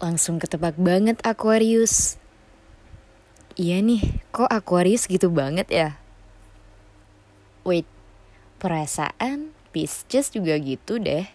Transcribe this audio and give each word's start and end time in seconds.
Langsung 0.00 0.40
ketebak 0.40 0.80
banget 0.80 1.20
Aquarius. 1.28 2.16
Iya 3.60 3.84
nih, 3.84 4.24
kok 4.32 4.48
Aquarius 4.48 5.04
gitu 5.04 5.28
banget 5.28 5.68
ya? 5.68 6.00
Wait, 7.68 7.84
perasaan 8.56 9.52
Pisces 9.76 10.32
juga 10.32 10.56
gitu 10.56 10.96
deh. 10.96 11.28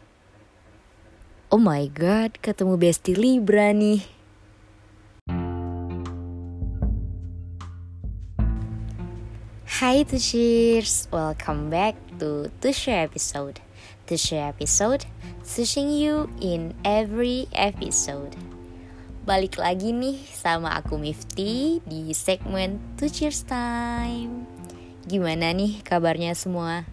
Oh 1.53 1.61
my 1.61 1.85
god, 1.93 2.41
ketemu 2.41 2.73
Besti 2.81 3.13
Libra 3.13 3.69
nih. 3.69 4.01
Hai 9.77 10.01
Tushers, 10.09 11.05
welcome 11.13 11.69
back 11.69 11.93
to 12.17 12.49
Tusher 12.65 12.97
episode. 12.97 13.61
Tusher 14.09 14.41
episode, 14.41 15.05
searching 15.45 15.93
you 15.93 16.33
in 16.41 16.73
every 16.81 17.45
episode. 17.53 18.33
Balik 19.25 19.57
lagi 19.57 19.89
nih 19.89 20.21
sama 20.37 20.77
aku 20.77 21.01
Mifty 21.01 21.81
di 21.81 22.13
segmen 22.13 22.77
Two 22.93 23.09
Cheers 23.09 23.49
Time. 23.49 24.45
Gimana 25.01 25.49
nih 25.49 25.81
kabarnya 25.81 26.37
semua? 26.37 26.85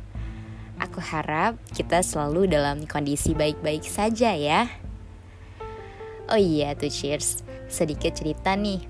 Aku 0.81 0.97
harap 1.05 1.61
kita 1.77 2.01
selalu 2.01 2.49
dalam 2.49 2.89
kondisi 2.89 3.37
baik-baik 3.37 3.85
saja 3.85 4.33
ya. 4.33 4.65
Oh 6.33 6.41
iya 6.41 6.73
Two 6.73 6.89
Cheers, 6.89 7.45
sedikit 7.69 8.17
cerita 8.17 8.57
nih. 8.57 8.81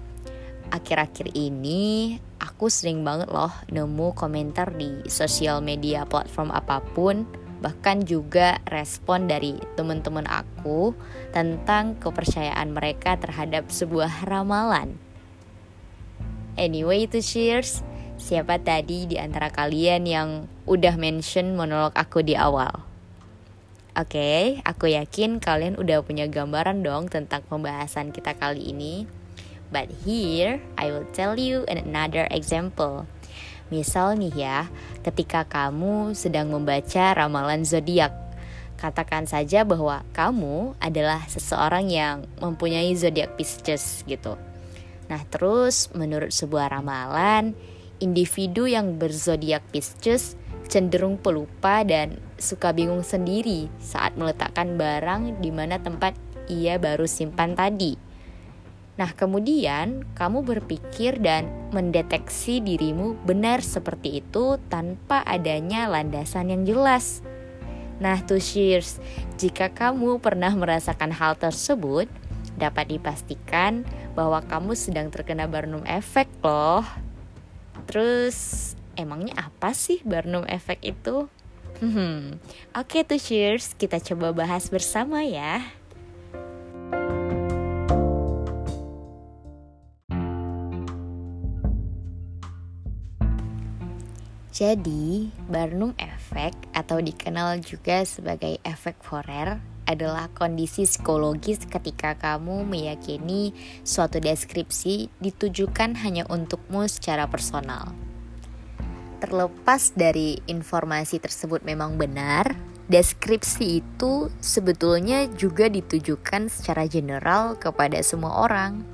Akhir-akhir 0.71 1.35
ini 1.35 2.23
aku 2.39 2.71
sering 2.71 3.03
banget 3.03 3.27
loh 3.27 3.51
nemu 3.67 4.15
komentar 4.15 4.71
di 4.71 5.03
sosial 5.11 5.59
media 5.67 6.07
platform 6.07 6.55
apa 6.55 6.79
pun 6.95 7.27
bahkan 7.63 8.03
juga 8.03 8.59
respon 8.67 9.31
dari 9.31 9.55
teman-teman 9.79 10.27
aku 10.27 10.99
tentang 11.31 11.95
kepercayaan 12.03 12.75
mereka 12.75 13.15
terhadap 13.15 13.71
sebuah 13.71 14.27
ramalan. 14.27 14.99
Anyway, 16.59 17.07
itu 17.07 17.23
cheers. 17.23 17.81
Siapa 18.19 18.61
tadi 18.61 19.07
di 19.09 19.17
antara 19.17 19.49
kalian 19.49 20.05
yang 20.05 20.29
udah 20.67 20.95
mention 20.99 21.55
monolog 21.55 21.95
aku 21.95 22.21
di 22.21 22.37
awal? 22.37 22.85
Oke, 23.93 24.17
okay, 24.17 24.43
aku 24.65 24.89
yakin 24.89 25.37
kalian 25.37 25.77
udah 25.77 26.01
punya 26.01 26.25
gambaran 26.25 26.81
dong 26.81 27.13
tentang 27.13 27.45
pembahasan 27.45 28.09
kita 28.09 28.33
kali 28.37 28.73
ini. 28.73 29.05
But 29.73 29.89
here, 30.05 30.61
I 30.77 30.93
will 30.93 31.09
tell 31.17 31.41
you 31.41 31.65
another 31.69 32.29
example. 32.29 33.09
Misal 33.73 34.21
nih 34.21 34.37
ya, 34.37 34.69
ketika 35.01 35.49
kamu 35.49 36.13
sedang 36.13 36.53
membaca 36.53 37.17
ramalan 37.17 37.65
zodiak, 37.65 38.13
katakan 38.77 39.25
saja 39.25 39.65
bahwa 39.65 40.05
kamu 40.13 40.77
adalah 40.77 41.25
seseorang 41.25 41.89
yang 41.89 42.29
mempunyai 42.37 42.93
zodiak 42.93 43.33
Pisces 43.41 44.05
gitu. 44.05 44.37
Nah, 45.09 45.25
terus 45.33 45.89
menurut 45.97 46.37
sebuah 46.37 46.69
ramalan, 46.69 47.57
individu 47.97 48.69
yang 48.69 49.01
berzodiak 49.01 49.65
Pisces 49.73 50.37
cenderung 50.69 51.17
pelupa 51.17 51.81
dan 51.81 52.21
suka 52.37 52.77
bingung 52.77 53.01
sendiri 53.01 53.73
saat 53.81 54.21
meletakkan 54.21 54.77
barang 54.77 55.41
di 55.41 55.49
mana 55.49 55.81
tempat 55.81 56.13
ia 56.53 56.77
baru 56.77 57.09
simpan 57.09 57.57
tadi. 57.57 58.12
Nah, 59.01 59.09
kemudian 59.17 60.05
kamu 60.13 60.45
berpikir 60.45 61.17
dan 61.17 61.49
mendeteksi 61.73 62.61
dirimu 62.61 63.17
benar 63.25 63.65
seperti 63.65 64.21
itu 64.21 64.61
tanpa 64.69 65.25
adanya 65.25 65.89
landasan 65.89 66.53
yang 66.53 66.63
jelas. 66.69 67.25
Nah, 68.03 68.21
to 68.29 68.37
shears, 68.37 69.01
jika 69.41 69.73
kamu 69.73 70.21
pernah 70.21 70.53
merasakan 70.53 71.15
hal 71.15 71.39
tersebut, 71.41 72.11
dapat 72.61 72.93
dipastikan 72.93 73.87
bahwa 74.13 74.45
kamu 74.45 74.77
sedang 74.77 75.09
terkena 75.09 75.49
Barnum 75.49 75.87
Effect 75.89 76.35
loh. 76.45 76.85
Terus, 77.89 78.73
emangnya 78.99 79.49
apa 79.49 79.73
sih 79.73 80.05
Barnum 80.05 80.45
Effect 80.45 80.83
itu? 80.85 81.33
Hmm, 81.81 82.39
oke 82.77 82.93
okay, 82.95 83.03
to 83.03 83.17
cheers, 83.17 83.73
kita 83.75 83.99
coba 83.99 84.31
bahas 84.37 84.69
bersama 84.69 85.25
ya. 85.25 85.65
Jadi, 94.53 95.33
Barnum 95.49 95.97
Effect 95.97 96.69
atau 96.77 97.01
dikenal 97.01 97.65
juga 97.65 98.05
sebagai 98.05 98.61
efek 98.61 99.01
Forer 99.01 99.57
adalah 99.89 100.29
kondisi 100.37 100.85
psikologis 100.85 101.65
ketika 101.65 102.13
kamu 102.21 102.69
meyakini 102.69 103.57
suatu 103.81 104.21
deskripsi 104.21 105.09
ditujukan 105.25 105.97
hanya 106.05 106.29
untukmu 106.29 106.85
secara 106.85 107.25
personal. 107.33 107.97
Terlepas 109.25 109.97
dari 109.97 110.37
informasi 110.45 111.17
tersebut 111.17 111.65
memang 111.65 111.97
benar, 111.97 112.53
deskripsi 112.93 113.81
itu 113.81 114.29
sebetulnya 114.37 115.33
juga 115.33 115.73
ditujukan 115.73 116.53
secara 116.53 116.85
general 116.85 117.57
kepada 117.57 118.05
semua 118.05 118.45
orang. 118.45 118.85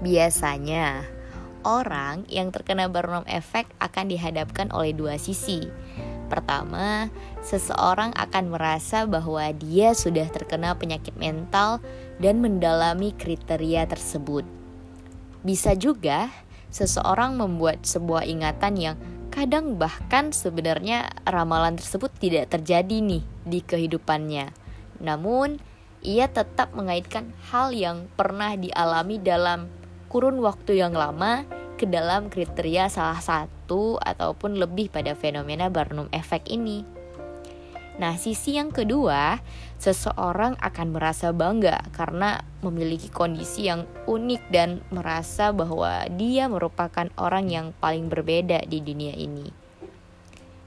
Biasanya, 0.00 1.15
orang 1.66 2.22
yang 2.30 2.54
terkena 2.54 2.86
Barnum 2.86 3.26
Effect 3.26 3.74
akan 3.82 4.06
dihadapkan 4.06 4.70
oleh 4.70 4.94
dua 4.94 5.18
sisi. 5.18 5.66
Pertama, 6.30 7.10
seseorang 7.42 8.14
akan 8.14 8.54
merasa 8.54 9.06
bahwa 9.06 9.42
dia 9.54 9.94
sudah 9.94 10.26
terkena 10.30 10.78
penyakit 10.78 11.14
mental 11.18 11.82
dan 12.22 12.38
mendalami 12.38 13.10
kriteria 13.14 13.86
tersebut. 13.90 14.46
Bisa 15.42 15.74
juga 15.74 16.30
seseorang 16.70 17.38
membuat 17.38 17.86
sebuah 17.86 18.26
ingatan 18.26 18.74
yang 18.78 18.96
kadang 19.30 19.78
bahkan 19.78 20.34
sebenarnya 20.34 21.12
ramalan 21.22 21.78
tersebut 21.78 22.10
tidak 22.18 22.50
terjadi 22.50 22.98
nih 22.98 23.22
di 23.46 23.60
kehidupannya. 23.62 24.50
Namun, 24.98 25.60
ia 26.02 26.26
tetap 26.26 26.74
mengaitkan 26.74 27.30
hal 27.50 27.70
yang 27.70 28.10
pernah 28.18 28.54
dialami 28.58 29.22
dalam 29.22 29.70
kurun 30.10 30.38
waktu 30.42 30.80
yang 30.82 30.94
lama 30.94 31.44
ke 31.76 31.84
dalam 31.84 32.32
kriteria 32.32 32.88
salah 32.88 33.20
satu 33.20 34.00
ataupun 34.00 34.56
lebih 34.56 34.88
pada 34.88 35.12
fenomena 35.12 35.68
Barnum 35.68 36.08
Effect 36.10 36.48
ini. 36.48 36.82
Nah, 37.96 38.20
sisi 38.20 38.60
yang 38.60 38.68
kedua, 38.76 39.40
seseorang 39.80 40.60
akan 40.60 40.92
merasa 40.92 41.32
bangga 41.32 41.80
karena 41.96 42.44
memiliki 42.60 43.08
kondisi 43.08 43.72
yang 43.72 43.88
unik 44.04 44.42
dan 44.52 44.84
merasa 44.92 45.48
bahwa 45.52 46.04
dia 46.12 46.44
merupakan 46.44 47.08
orang 47.16 47.48
yang 47.48 47.66
paling 47.80 48.12
berbeda 48.12 48.68
di 48.68 48.84
dunia 48.84 49.16
ini. 49.16 49.48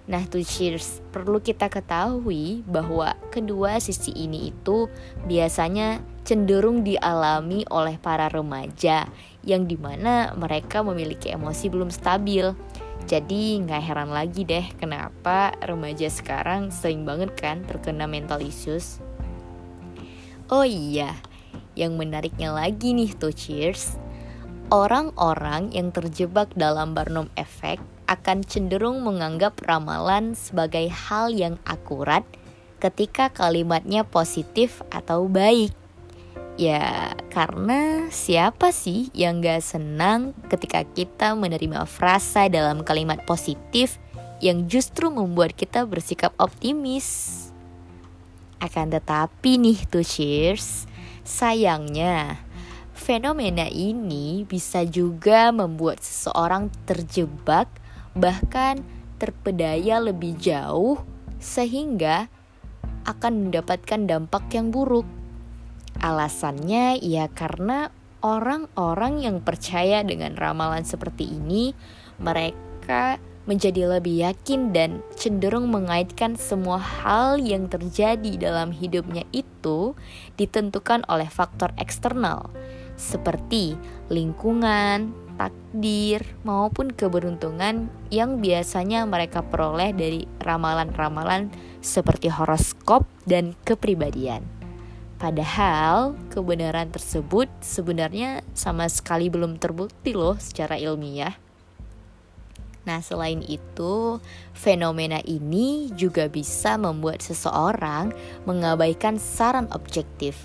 Nah, 0.09 0.25
to 0.25 0.41
cheers, 0.41 1.05
perlu 1.13 1.37
kita 1.37 1.69
ketahui 1.69 2.65
bahwa 2.65 3.13
kedua 3.29 3.77
sisi 3.77 4.09
ini 4.17 4.49
itu 4.49 4.89
biasanya 5.29 6.01
cenderung 6.25 6.81
dialami 6.81 7.61
oleh 7.69 8.01
para 8.01 8.25
remaja 8.25 9.05
yang 9.44 9.66
di 9.66 9.79
mana 9.79 10.35
mereka 10.35 10.83
memiliki 10.83 11.31
emosi 11.31 11.72
belum 11.72 11.89
stabil. 11.89 12.51
Jadi 13.07 13.63
nggak 13.63 13.83
heran 13.83 14.11
lagi 14.11 14.44
deh 14.44 14.66
kenapa 14.75 15.55
remaja 15.63 16.11
sekarang 16.11 16.69
sering 16.69 17.07
banget 17.07 17.33
kan 17.33 17.63
terkena 17.63 18.05
mental 18.05 18.44
issues. 18.44 19.00
Oh 20.50 20.66
iya, 20.66 21.16
yang 21.79 21.95
menariknya 21.95 22.51
lagi 22.51 22.91
nih 22.91 23.16
to 23.16 23.31
cheers, 23.31 23.95
orang-orang 24.73 25.71
yang 25.71 25.95
terjebak 25.95 26.51
dalam 26.57 26.91
Barnum 26.91 27.31
Effect 27.39 27.85
akan 28.09 28.41
cenderung 28.41 29.06
menganggap 29.06 29.61
ramalan 29.63 30.33
sebagai 30.33 30.89
hal 30.89 31.29
yang 31.29 31.61
akurat 31.69 32.25
ketika 32.81 33.29
kalimatnya 33.29 34.01
positif 34.01 34.81
atau 34.89 35.29
baik. 35.29 35.78
Ya, 36.59 37.15
karena 37.31 38.11
siapa 38.11 38.75
sih 38.75 39.07
yang 39.15 39.39
gak 39.39 39.63
senang 39.63 40.35
ketika 40.51 40.83
kita 40.83 41.31
menerima 41.31 41.88
frasa 41.88 42.51
dalam 42.51 42.83
kalimat 42.83 43.23
positif 43.23 43.95
yang 44.44 44.67
justru 44.67 45.07
membuat 45.07 45.56
kita 45.56 45.88
bersikap 45.88 46.35
optimis? 46.35 47.47
Akan 48.59 48.91
tetapi 48.91 49.56
nih 49.56 49.88
tuh 49.88 50.03
cheers, 50.03 50.83
sayangnya 51.23 52.44
fenomena 52.91 53.71
ini 53.71 54.44
bisa 54.44 54.83
juga 54.83 55.55
membuat 55.55 56.03
seseorang 56.03 56.67
terjebak 56.83 57.71
bahkan 58.19 58.83
terpedaya 59.15 60.03
lebih 60.03 60.35
jauh 60.35 61.00
sehingga 61.39 62.27
akan 63.07 63.47
mendapatkan 63.47 64.03
dampak 64.03 64.44
yang 64.51 64.75
buruk. 64.75 65.07
Alasannya 66.00 67.00
ya 67.04 67.28
karena 67.28 67.92
orang-orang 68.24 69.24
yang 69.24 69.38
percaya 69.44 70.04
dengan 70.04 70.36
ramalan 70.36 70.84
seperti 70.84 71.28
ini 71.28 71.75
mereka 72.19 73.19
menjadi 73.48 73.98
lebih 73.98 74.30
yakin 74.30 74.75
dan 74.75 75.01
cenderung 75.18 75.74
mengaitkan 75.74 76.38
semua 76.38 76.78
hal 76.78 77.42
yang 77.42 77.66
terjadi 77.66 78.38
dalam 78.38 78.69
hidupnya 78.69 79.25
itu 79.34 79.98
ditentukan 80.38 81.01
oleh 81.10 81.25
faktor 81.25 81.74
eksternal 81.81 82.54
seperti 83.00 83.80
lingkungan, 84.12 85.16
takdir, 85.40 86.22
maupun 86.44 86.92
keberuntungan 86.92 87.88
yang 88.12 88.44
biasanya 88.44 89.07
mereka 89.07 89.40
peroleh 89.40 89.96
dari 89.96 90.28
ramalan-ramalan 90.44 91.48
seperti 91.80 92.28
horoskop 92.28 93.07
dan 93.24 93.56
kepribadian. 93.63 94.58
Padahal 95.19 96.16
kebenaran 96.31 96.95
tersebut 96.95 97.51
sebenarnya 97.60 98.39
sama 98.56 98.88
sekali 98.88 99.27
belum 99.27 99.60
terbukti 99.60 100.16
loh 100.16 100.39
secara 100.39 100.80
ilmiah. 100.80 101.36
Nah, 102.88 103.04
selain 103.04 103.44
itu, 103.44 104.24
fenomena 104.56 105.19
ini 105.27 105.92
juga 105.92 106.31
bisa 106.31 106.80
membuat 106.80 107.19
seseorang 107.19 108.16
mengabaikan 108.48 109.19
saran 109.19 109.68
objektif. 109.75 110.39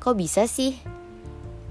Kok 0.00 0.16
bisa 0.16 0.48
sih? 0.48 0.80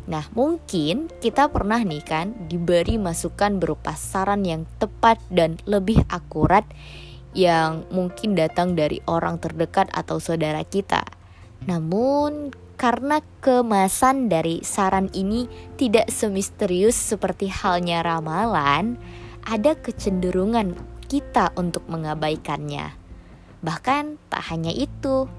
Nah, 0.05 0.29
mungkin 0.37 1.09
kita 1.25 1.49
pernah 1.49 1.81
nih 1.81 2.05
kan 2.05 2.37
diberi 2.45 3.01
masukan 3.01 3.57
berupa 3.57 3.97
saran 3.97 4.45
yang 4.45 4.69
tepat 4.77 5.17
dan 5.33 5.57
lebih 5.65 6.05
akurat 6.07 6.63
yang 7.33 7.81
mungkin 7.89 8.37
datang 8.37 8.77
dari 8.77 9.01
orang 9.09 9.41
terdekat 9.41 9.89
atau 9.89 10.21
saudara 10.21 10.61
kita. 10.61 11.20
Namun, 11.69 12.55
karena 12.81 13.21
kemasan 13.45 14.25
dari 14.25 14.65
saran 14.65 15.13
ini 15.13 15.45
tidak 15.77 16.09
semisterius 16.09 16.97
seperti 16.97 17.45
halnya 17.45 18.01
ramalan, 18.01 18.97
ada 19.45 19.77
kecenderungan 19.77 20.73
kita 21.05 21.53
untuk 21.53 21.85
mengabaikannya. 21.85 22.97
Bahkan 23.61 24.17
tak 24.33 24.43
hanya 24.49 24.73
itu, 24.73 25.29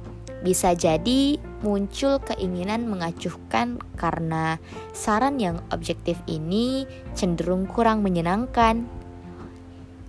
bisa 0.43 0.75
jadi 0.75 1.39
muncul 1.63 2.19
keinginan 2.23 2.91
mengacuhkan 2.91 3.79
karena 3.95 4.59
saran 4.95 5.39
yang 5.39 5.63
objektif 5.71 6.19
ini 6.27 6.87
cenderung 7.15 7.67
kurang 7.67 8.03
menyenangkan. 8.03 8.87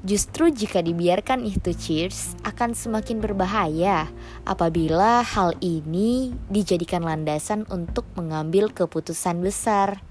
Justru 0.03 0.51
jika 0.51 0.83
dibiarkan 0.83 1.47
itu 1.47 1.71
cheers 1.71 2.35
akan 2.43 2.75
semakin 2.75 3.23
berbahaya 3.23 4.11
apabila 4.43 5.23
hal 5.23 5.55
ini 5.63 6.35
dijadikan 6.51 7.07
landasan 7.07 7.63
untuk 7.71 8.03
mengambil 8.19 8.67
keputusan 8.67 9.39
besar. 9.39 10.03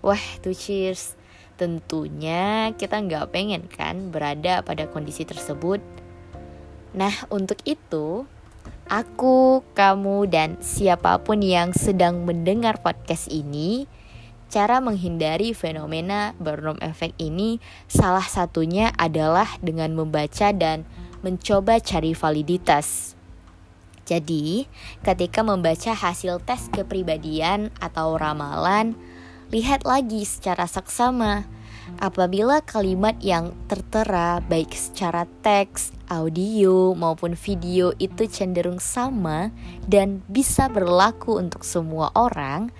Wah, 0.00 0.24
tuh 0.40 0.56
cheers. 0.56 1.12
Tentunya 1.60 2.72
kita 2.72 3.04
nggak 3.04 3.36
pengen 3.36 3.68
kan 3.68 4.08
berada 4.08 4.64
pada 4.64 4.88
kondisi 4.88 5.28
tersebut. 5.28 5.84
Nah, 6.96 7.12
untuk 7.28 7.60
itu, 7.68 8.24
aku, 8.88 9.60
kamu, 9.76 10.24
dan 10.24 10.56
siapa 10.64 11.20
pun 11.20 11.44
yang 11.44 11.76
sedang 11.76 12.24
mendengar 12.24 12.80
podcast 12.80 13.28
ini, 13.28 13.84
cara 14.52 14.84
menghindari 14.84 15.56
fenomena 15.56 16.36
Barnum 16.36 16.76
Effect 16.84 17.16
ini 17.16 17.56
salah 17.88 18.28
satunya 18.28 18.92
adalah 19.00 19.48
dengan 19.64 19.96
membaca 19.96 20.52
dan 20.52 20.84
mencoba 21.24 21.80
cari 21.80 22.12
validitas. 22.12 23.16
Jadi, 24.04 24.68
ketika 25.00 25.40
membaca 25.40 25.96
hasil 25.96 26.44
tes 26.44 26.68
kepribadian 26.68 27.72
atau 27.80 28.20
ramalan, 28.20 28.92
lihat 29.48 29.88
lagi 29.88 30.28
secara 30.28 30.68
saksama. 30.68 31.48
Apabila 31.98 32.62
kalimat 32.62 33.18
yang 33.24 33.56
tertera 33.66 34.38
baik 34.44 34.70
secara 34.74 35.26
teks, 35.42 35.90
audio 36.06 36.94
maupun 36.94 37.34
video 37.34 37.90
itu 37.98 38.28
cenderung 38.30 38.78
sama 38.78 39.50
dan 39.88 40.22
bisa 40.30 40.70
berlaku 40.70 41.40
untuk 41.40 41.66
semua 41.66 42.12
orang, 42.14 42.70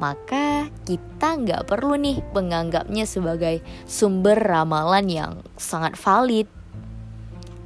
maka 0.00 0.72
kita 0.88 1.36
nggak 1.36 1.68
perlu 1.68 1.94
nih 2.00 2.24
menganggapnya 2.32 3.04
sebagai 3.04 3.60
sumber 3.84 4.40
ramalan 4.40 5.06
yang 5.06 5.32
sangat 5.60 5.94
valid. 6.00 6.48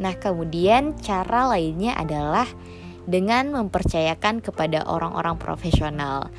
Nah, 0.02 0.18
kemudian 0.18 0.98
cara 0.98 1.46
lainnya 1.46 1.94
adalah 1.94 2.50
dengan 3.06 3.54
mempercayakan 3.54 4.42
kepada 4.42 4.82
orang-orang 4.90 5.38
profesional. 5.38 6.34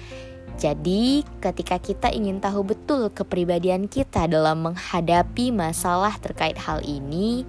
Jadi, 0.56 1.24
ketika 1.44 1.80
kita 1.80 2.07
ingin 2.12 2.39
tahu 2.39 2.63
betul 2.75 3.12
kepribadian 3.12 3.91
kita 3.91 4.27
dalam 4.27 4.63
menghadapi 4.71 5.51
masalah 5.51 6.15
terkait 6.19 6.56
hal 6.59 6.80
ini, 6.83 7.44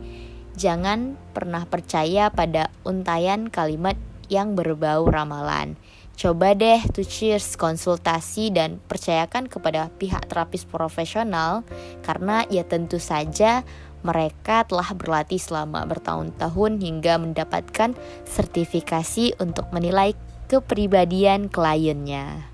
jangan 0.58 1.14
pernah 1.30 1.66
percaya 1.66 2.30
pada 2.30 2.70
untayan 2.82 3.46
kalimat 3.50 3.94
yang 4.26 4.58
berbau 4.58 5.06
ramalan. 5.06 5.78
Coba 6.16 6.56
deh 6.56 6.80
to 6.96 7.04
cheers 7.04 7.60
konsultasi 7.60 8.48
dan 8.48 8.80
percayakan 8.88 9.52
kepada 9.52 9.92
pihak 10.00 10.24
terapis 10.32 10.64
profesional 10.64 11.60
karena 12.00 12.48
ya 12.48 12.64
tentu 12.64 12.96
saja 12.96 13.68
mereka 14.00 14.64
telah 14.64 14.96
berlatih 14.96 15.36
selama 15.36 15.84
bertahun-tahun 15.84 16.80
hingga 16.80 17.20
mendapatkan 17.20 17.92
sertifikasi 18.24 19.36
untuk 19.36 19.68
menilai 19.76 20.16
kepribadian 20.48 21.52
kliennya. 21.52 22.48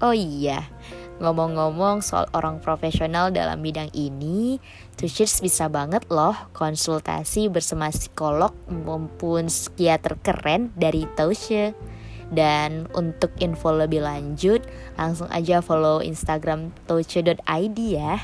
Oh 0.00 0.16
iya, 0.16 0.64
ngomong-ngomong 1.20 2.00
soal 2.00 2.24
orang 2.32 2.58
profesional 2.64 3.28
dalam 3.28 3.60
bidang 3.60 3.92
ini, 3.92 4.56
Tushers 4.96 5.44
bisa 5.44 5.68
banget 5.68 6.08
loh 6.08 6.32
konsultasi 6.56 7.52
bersama 7.52 7.92
psikolog 7.92 8.56
maupun 8.72 9.52
psikiater 9.52 10.16
keren 10.24 10.72
dari 10.72 11.04
Taushe. 11.12 11.76
Dan 12.30 12.86
untuk 12.94 13.34
info 13.42 13.74
lebih 13.74 14.06
lanjut, 14.06 14.62
langsung 14.94 15.26
aja 15.34 15.58
follow 15.58 15.98
Instagram 15.98 16.70
touche.id 16.86 17.78
ya. 17.78 18.22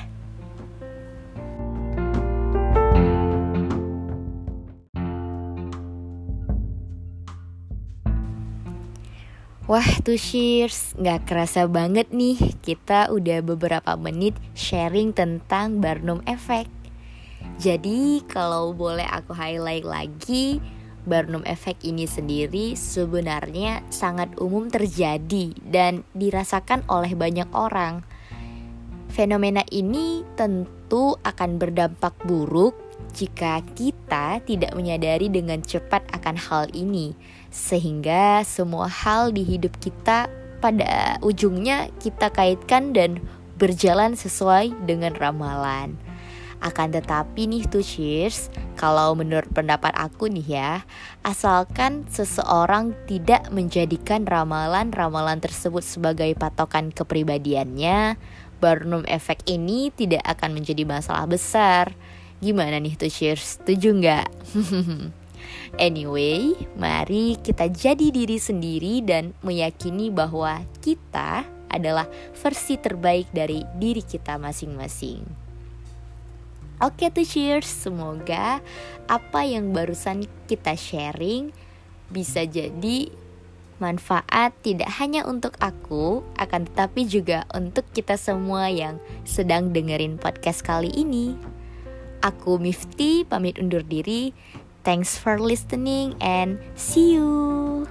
Wah 9.66 9.82
tuh 10.06 10.14
cheers, 10.14 10.94
gak 10.94 11.26
kerasa 11.26 11.66
banget 11.66 12.14
nih 12.14 12.54
kita 12.62 13.10
udah 13.10 13.42
beberapa 13.42 13.98
menit 13.98 14.38
sharing 14.54 15.10
tentang 15.10 15.82
Barnum 15.82 16.22
Effect 16.22 16.70
Jadi 17.58 18.22
kalau 18.30 18.70
boleh 18.70 19.02
aku 19.10 19.34
highlight 19.34 19.82
lagi 19.82 20.62
Barnum 21.06 21.46
Effect 21.46 21.86
ini 21.86 22.04
sendiri 22.04 22.74
sebenarnya 22.74 23.86
sangat 23.88 24.34
umum 24.42 24.68
terjadi 24.68 25.54
dan 25.62 26.02
dirasakan 26.12 26.82
oleh 26.90 27.14
banyak 27.14 27.48
orang 27.54 28.02
Fenomena 29.16 29.64
ini 29.72 30.20
tentu 30.36 31.16
akan 31.24 31.56
berdampak 31.56 32.12
buruk 32.28 32.76
jika 33.16 33.64
kita 33.72 34.44
tidak 34.44 34.76
menyadari 34.76 35.32
dengan 35.32 35.64
cepat 35.64 36.04
akan 36.12 36.36
hal 36.36 36.68
ini, 36.76 37.16
sehingga 37.48 38.44
semua 38.44 38.92
hal 38.92 39.32
di 39.32 39.40
hidup 39.40 39.72
kita 39.80 40.28
pada 40.60 41.16
ujungnya 41.24 41.88
kita 41.96 42.28
kaitkan 42.28 42.92
dan 42.92 43.24
berjalan 43.56 44.20
sesuai 44.20 44.76
dengan 44.84 45.16
ramalan. 45.16 45.96
Akan 46.64 46.92
tetapi 46.92 47.46
nih 47.46 47.68
tuh 47.68 47.84
cheers, 47.84 48.48
kalau 48.76 49.12
menurut 49.12 49.48
pendapat 49.52 49.92
aku 49.96 50.28
nih 50.28 50.60
ya, 50.60 50.72
asalkan 51.20 52.08
seseorang 52.08 52.96
tidak 53.04 53.48
menjadikan 53.52 54.24
ramalan-ramalan 54.24 55.40
tersebut 55.40 55.84
sebagai 55.84 56.32
patokan 56.36 56.92
kepribadiannya, 56.92 58.16
Barnum 58.56 59.04
Effect 59.04 59.44
ini 59.44 59.92
tidak 59.92 60.24
akan 60.24 60.56
menjadi 60.56 60.88
masalah 60.88 61.28
besar. 61.28 61.92
Gimana 62.40 62.80
nih 62.80 62.96
tuh 62.96 63.12
cheers? 63.12 63.60
Setuju 63.60 63.96
nggak? 63.96 64.26
anyway, 65.86 66.56
mari 66.76 67.36
kita 67.40 67.68
jadi 67.68 68.08
diri 68.12 68.40
sendiri 68.40 69.04
dan 69.04 69.36
meyakini 69.44 70.08
bahwa 70.08 70.64
kita 70.80 71.44
adalah 71.68 72.08
versi 72.32 72.80
terbaik 72.80 73.28
dari 73.32 73.60
diri 73.76 74.00
kita 74.00 74.40
masing-masing. 74.40 75.45
Oke 76.76 77.08
tuh 77.08 77.24
cheers, 77.24 77.64
semoga 77.64 78.60
apa 79.08 79.40
yang 79.48 79.72
barusan 79.72 80.28
kita 80.44 80.76
sharing 80.76 81.48
bisa 82.12 82.44
jadi 82.44 83.08
manfaat 83.80 84.52
tidak 84.60 84.88
hanya 85.00 85.24
untuk 85.24 85.56
aku, 85.60 86.20
akan 86.36 86.68
tetapi 86.68 87.08
juga 87.08 87.48
untuk 87.52 87.84
kita 87.92 88.20
semua 88.20 88.68
yang 88.68 89.00
sedang 89.24 89.72
dengerin 89.72 90.20
podcast 90.20 90.60
kali 90.64 90.92
ini. 90.92 91.36
Aku 92.20 92.60
Mifti 92.60 93.24
pamit 93.24 93.60
undur 93.60 93.84
diri. 93.84 94.32
Thanks 94.84 95.16
for 95.16 95.40
listening 95.40 96.12
and 96.20 96.60
see 96.76 97.16
you. 97.16 97.88